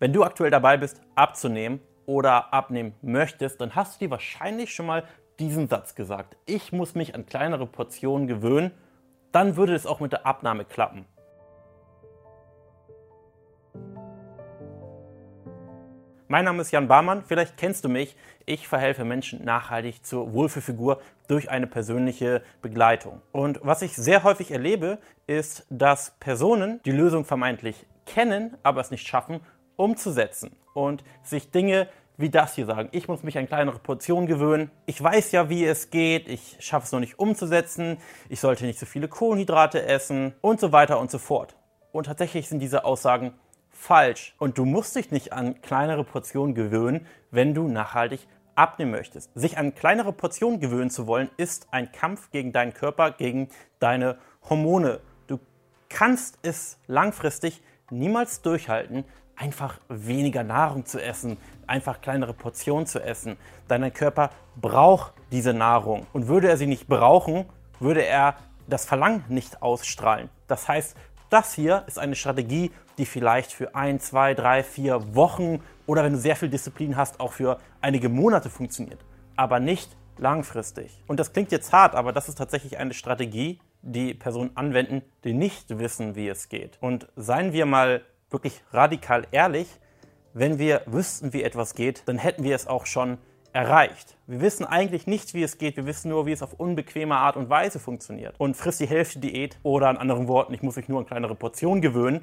[0.00, 4.86] Wenn du aktuell dabei bist, abzunehmen oder abnehmen möchtest, dann hast du dir wahrscheinlich schon
[4.86, 5.04] mal
[5.38, 6.36] diesen Satz gesagt.
[6.46, 8.72] Ich muss mich an kleinere Portionen gewöhnen,
[9.30, 11.06] dann würde es auch mit der Abnahme klappen.
[16.26, 18.16] Mein Name ist Jan Barmann, vielleicht kennst du mich.
[18.46, 23.22] Ich verhelfe Menschen nachhaltig zur Wohlfühlfigur durch eine persönliche Begleitung.
[23.30, 24.98] Und was ich sehr häufig erlebe,
[25.28, 29.40] ist, dass Personen die Lösung vermeintlich kennen, aber es nicht schaffen,
[29.76, 32.88] umzusetzen und sich Dinge wie das hier sagen.
[32.92, 34.70] Ich muss mich an kleinere Portionen gewöhnen.
[34.86, 36.28] Ich weiß ja, wie es geht.
[36.28, 37.98] Ich schaffe es noch nicht umzusetzen.
[38.28, 41.56] Ich sollte nicht so viele Kohlenhydrate essen und so weiter und so fort.
[41.92, 43.32] Und tatsächlich sind diese Aussagen
[43.70, 44.34] falsch.
[44.38, 48.20] Und du musst dich nicht an kleinere Portionen gewöhnen, wenn du nachhaltig
[48.54, 49.30] abnehmen möchtest.
[49.34, 53.48] Sich an kleinere Portionen gewöhnen zu wollen, ist ein Kampf gegen deinen Körper, gegen
[53.80, 55.00] deine Hormone.
[55.26, 55.40] Du
[55.88, 59.04] kannst es langfristig niemals durchhalten,
[59.36, 63.36] einfach weniger Nahrung zu essen, einfach kleinere Portionen zu essen.
[63.68, 66.06] Dein Körper braucht diese Nahrung.
[66.12, 67.46] Und würde er sie nicht brauchen,
[67.80, 68.36] würde er
[68.66, 70.30] das Verlangen nicht ausstrahlen.
[70.46, 70.96] Das heißt,
[71.30, 76.12] das hier ist eine Strategie, die vielleicht für ein, zwei, drei, vier Wochen oder wenn
[76.12, 79.04] du sehr viel Disziplin hast, auch für einige Monate funktioniert.
[79.36, 81.02] Aber nicht langfristig.
[81.06, 85.34] Und das klingt jetzt hart, aber das ist tatsächlich eine Strategie, die Personen anwenden, die
[85.34, 86.78] nicht wissen, wie es geht.
[86.80, 88.02] Und seien wir mal
[88.34, 89.68] wirklich radikal ehrlich,
[90.34, 93.16] wenn wir wüssten, wie etwas geht, dann hätten wir es auch schon
[93.54, 94.16] erreicht.
[94.26, 97.36] Wir wissen eigentlich nicht, wie es geht, wir wissen nur, wie es auf unbequeme Art
[97.36, 98.34] und Weise funktioniert.
[98.38, 101.36] Und frisst die Hälfte Diät oder in anderen Worten, ich muss mich nur an kleinere
[101.36, 102.22] Portionen gewöhnen,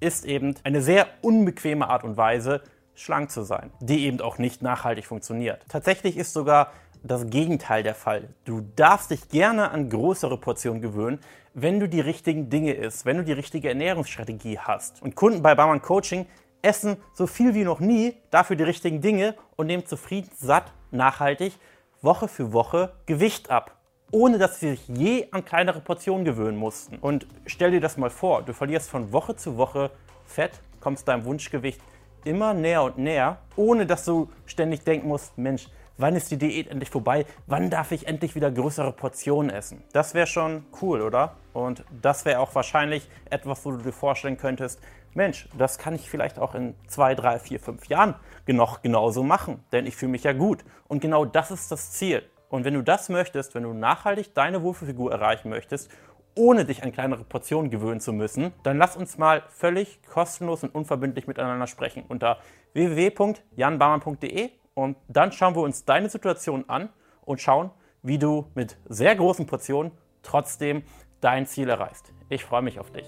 [0.00, 2.60] ist eben eine sehr unbequeme Art und Weise,
[2.96, 5.64] schlank zu sein, die eben auch nicht nachhaltig funktioniert.
[5.68, 6.72] Tatsächlich ist sogar
[7.04, 8.28] das Gegenteil der Fall.
[8.44, 11.20] Du darfst dich gerne an größere Portionen gewöhnen,
[11.52, 15.02] wenn du die richtigen Dinge isst, wenn du die richtige Ernährungsstrategie hast.
[15.02, 16.26] Und Kunden bei Barmann Coaching
[16.62, 21.52] essen so viel wie noch nie, dafür die richtigen Dinge und nehmen zufrieden, satt, nachhaltig
[22.00, 23.76] Woche für Woche Gewicht ab,
[24.10, 26.96] ohne dass sie sich je an kleinere Portionen gewöhnen mussten.
[26.98, 29.90] Und stell dir das mal vor, du verlierst von Woche zu Woche
[30.26, 31.80] Fett, kommst deinem Wunschgewicht
[32.24, 36.68] immer näher und näher, ohne dass du ständig denken musst, Mensch, wann ist die Diät
[36.68, 37.26] endlich vorbei?
[37.46, 39.82] Wann darf ich endlich wieder größere Portionen essen?
[39.92, 41.36] Das wäre schon cool, oder?
[41.52, 44.80] Und das wäre auch wahrscheinlich etwas, wo du dir vorstellen könntest,
[45.14, 48.16] Mensch, das kann ich vielleicht auch in zwei, drei, vier, fünf Jahren
[48.48, 50.64] noch genauso machen, denn ich fühle mich ja gut.
[50.88, 52.22] Und genau das ist das Ziel.
[52.48, 55.90] Und wenn du das möchtest, wenn du nachhaltig deine Wohlfühlfigur erreichen möchtest,
[56.36, 60.74] ohne dich an kleinere Portionen gewöhnen zu müssen, dann lass uns mal völlig kostenlos und
[60.74, 62.38] unverbindlich miteinander sprechen unter
[62.72, 66.88] www.janbarmann.de und dann schauen wir uns deine Situation an
[67.24, 67.70] und schauen,
[68.02, 69.92] wie du mit sehr großen Portionen
[70.22, 70.82] trotzdem
[71.20, 72.12] dein Ziel erreichst.
[72.28, 73.06] Ich freue mich auf dich.